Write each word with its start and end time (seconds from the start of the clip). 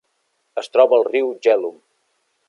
Es 0.61 0.69
troba 0.77 0.97
al 0.97 1.05
riu 1.09 1.29
Jhelum. 1.47 1.77